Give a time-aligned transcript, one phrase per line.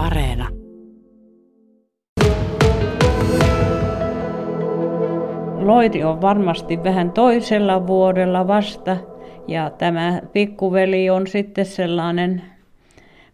[0.00, 0.48] Areena.
[5.58, 8.96] Loiri on varmasti vähän toisella vuodella vasta
[9.48, 12.42] ja tämä pikkuveli on sitten sellainen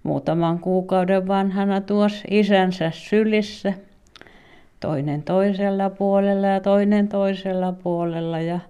[0.02, 3.72] muutaman kuukauden vanhana tuossa isänsä sylissä.
[4.80, 8.60] Toinen toisella puolella ja toinen toisella puolella ja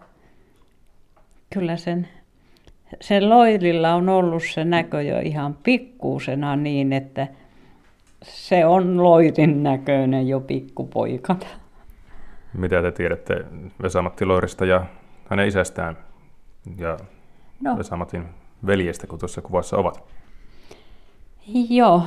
[1.52, 2.08] kyllä sen,
[3.00, 7.26] sen loirilla on ollut se näkö jo ihan pikkuusena niin, että
[8.22, 11.46] se on loirin näköinen jo pikkupoikana.
[12.54, 13.44] Mitä te tiedätte
[13.82, 14.86] Vesamatti Loirista ja
[15.30, 15.98] hänen isästään
[16.78, 16.96] ja
[17.60, 17.78] no.
[17.78, 18.24] Vesamatin
[18.66, 20.04] veljestä, kun tuossa kuvassa ovat?
[21.70, 22.02] Joo,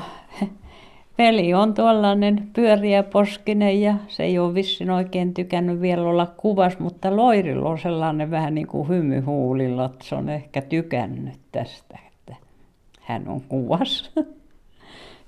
[1.18, 7.16] veli on tuollainen pyöriäposkinen ja se ei ole vissin oikein tykännyt vielä olla kuvas, mutta
[7.16, 12.36] Loirilla on sellainen vähän niin kuin hymyhuulilla, että se on ehkä tykännyt tästä, että
[13.02, 14.12] hän on kuvas.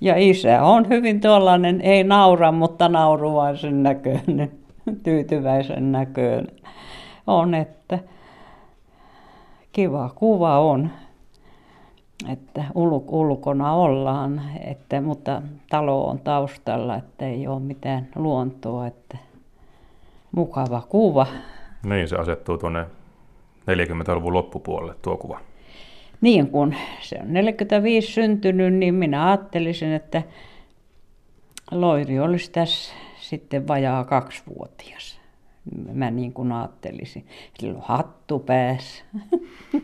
[0.02, 4.52] Ja isä on hyvin tuollainen, ei naura, mutta nauruvaisen näköinen,
[5.04, 6.48] tyytyväisen näköinen
[7.28, 8.00] on, että
[9.72, 10.90] kiva kuva on
[12.30, 12.64] että
[13.12, 19.18] ulkona ollaan, että, mutta talo on taustalla, että ei ole mitään luontoa, että
[20.32, 21.28] mukava kuva.
[21.84, 22.86] Niin, se asettuu tuonne
[23.62, 25.40] 40-luvun loppupuolelle tuo kuva.
[26.22, 30.24] Niin, kun se on 45 syntynyt, niin minä ajattelisin, että
[31.72, 35.22] Loiri olisi tässä sitten vajaa kaksivuotias.
[35.94, 37.26] Mä niin kuin ajattelisin.
[37.60, 39.04] Sillä on hattu päässä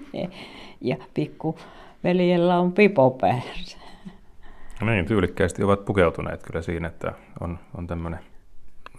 [0.81, 1.59] ja pikku
[2.03, 3.77] veljellä on pipo päässä.
[4.81, 8.19] No niin, tyylikkäästi ovat pukeutuneet kyllä siinä, että on, on tämmöinen,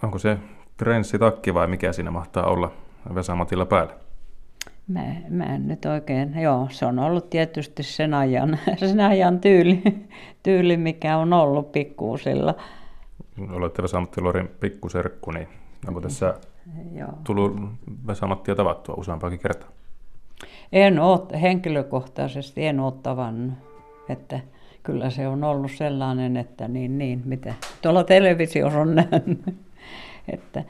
[0.03, 0.39] onko se
[0.77, 2.73] trenssitakki vai mikä siinä mahtaa olla
[3.15, 4.08] Vesamatilla päällä?
[4.89, 9.83] Mä, mä en nyt oikein, joo, se on ollut tietysti sen ajan, sen ajan tyyli,
[10.43, 12.55] tyyli, mikä on ollut pikkuusilla.
[13.51, 15.49] Olette Vesamatti Lorin pikkuserkku, niin
[15.89, 16.35] onko tässä
[16.93, 17.09] joo.
[17.25, 17.57] tullut
[18.07, 19.69] Vesamattia tavattua useampaakin kertaa?
[20.73, 23.55] En ole henkilökohtaisesti en ole tavannut,
[24.09, 24.41] että
[24.83, 29.55] kyllä se on ollut sellainen, että niin, niin, mitä tuolla televisiossa on nähnyt,
[30.29, 30.65] että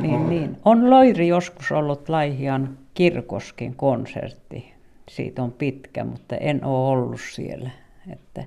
[0.00, 0.56] niin, niin.
[0.64, 4.72] On Loiri joskus ollut Laihian kirkoskin konsertti.
[5.08, 7.70] Siitä on pitkä, mutta en ole ollut siellä.
[8.12, 8.44] Että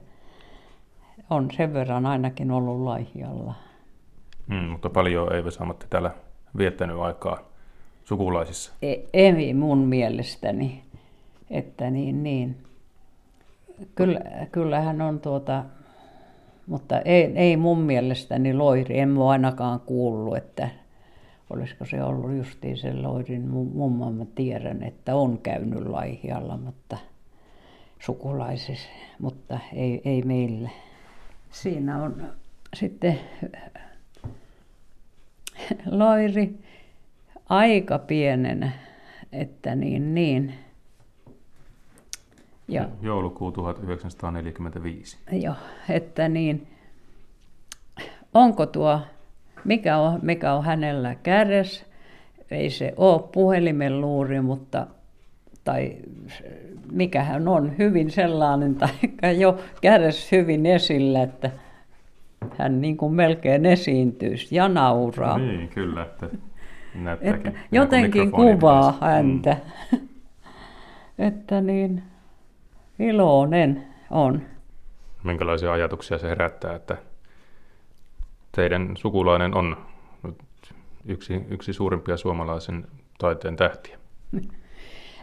[1.30, 3.54] on sen verran ainakin ollut Laihialla.
[4.48, 6.12] Mm, mutta paljon ei Vesamatti täällä
[6.58, 7.40] viettänyt aikaa
[8.04, 8.74] sukulaisissa?
[8.82, 10.84] E, ei mun mielestäni,
[11.50, 12.58] että niin, niin.
[13.96, 14.22] Kyllä,
[14.52, 15.64] kyllähän on tuota,
[16.68, 20.70] mutta ei, ei mun mielestäni Loiri, en mä ainakaan kuullut, että
[21.50, 26.98] olisiko se ollut justiin se Loirin mummo, mä tiedän, että on käynyt Laihialla, mutta
[28.00, 28.90] sukulaisissa,
[29.20, 30.70] mutta ei, ei meillä.
[31.52, 32.24] Siinä on
[32.74, 33.20] sitten
[35.92, 36.60] Loiri
[37.50, 38.72] aika pienenä,
[39.32, 40.54] että niin, niin.
[42.68, 45.18] Ja, Joulukuu 1945.
[45.32, 45.56] Joo,
[45.90, 46.68] että niin.
[48.34, 49.02] Onko tuo,
[49.64, 51.86] mikä on, mikä on hänellä kädessä?
[52.52, 54.88] Ei se ole puhelimen luuri, mutta
[55.64, 55.96] tai
[56.92, 58.90] mikä hän on, hyvin sellainen, tai
[59.42, 61.52] jo kädessä hyvin esillä, että
[62.58, 65.38] hän niin kuin melkein esiintyisi ja nauraa.
[65.38, 66.02] Niin, kyllä.
[66.02, 66.30] Että
[66.96, 69.58] Näyttääkin, että jotenkin kuvaa häntä.
[69.92, 70.00] Mm.
[71.28, 72.04] että niin
[73.00, 74.42] iloinen on.
[75.24, 76.98] Minkälaisia ajatuksia se herättää, että
[78.52, 79.78] teidän sukulainen on
[81.06, 82.88] yksi, yksi suurimpia suomalaisen
[83.18, 83.98] taiteen tähtiä?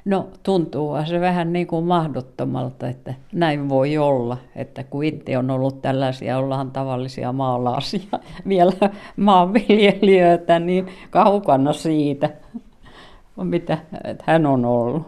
[0.04, 5.50] No tuntuu se vähän niin kuin mahdottomalta, että näin voi olla, että kun itse on
[5.50, 8.72] ollut tällaisia, ollaan tavallisia maalaisia, vielä
[9.16, 12.30] maanviljelijöitä, niin kaukana siitä,
[13.36, 15.02] mitä että hän on ollut.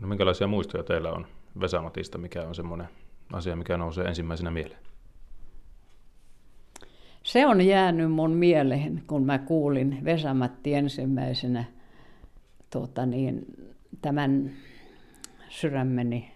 [0.00, 1.26] No minkälaisia muistoja teillä on
[1.60, 2.88] Vesamatista, mikä on semmoinen
[3.32, 4.89] asia, mikä nousee ensimmäisenä mieleen?
[7.32, 11.64] Se on jäänyt mun mieleen, kun mä kuulin Vesamatti ensimmäisenä–
[12.70, 13.44] tuota niin,
[14.02, 14.50] tämän
[15.48, 16.32] sydämeni.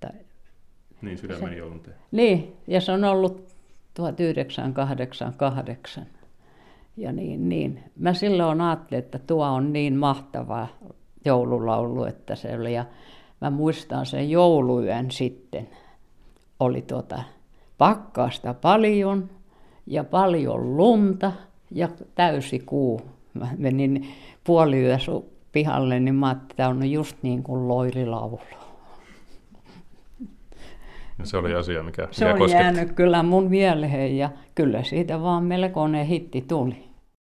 [0.00, 0.10] Tai,
[1.02, 1.94] niin, sydämeni joulun tee.
[2.12, 3.48] Niin, ja se on ollut
[3.94, 6.06] 1988.
[6.96, 7.82] Ja niin, niin.
[7.98, 10.68] Mä silloin ajattelin, että tuo on niin mahtava
[11.24, 12.74] joululaulu, että se oli.
[12.74, 12.84] Ja
[13.40, 15.68] mä muistan sen jouluyön sitten.
[16.60, 17.22] Oli tuota
[17.78, 19.30] pakkaasta paljon
[19.86, 21.32] ja paljon lunta
[21.70, 23.00] ja täysi kuu.
[23.34, 24.08] Mä menin
[24.44, 24.82] puoli
[25.52, 28.40] pihalle, niin mä ajattelin, että tämä on just niin kuin loirilaulu.
[31.18, 32.62] Ja se oli asia, mikä, Se mikä on kosketti.
[32.64, 36.85] jäänyt kyllä mun mieleen ja kyllä siitä vaan melkoinen hitti tuli.